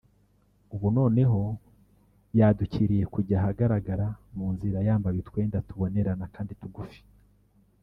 [0.73, 1.41] ubu noneho
[2.39, 7.01] yadukiriye kujya ahagaragara mu nzira yambaye utwenda tubonerana kandi tugufi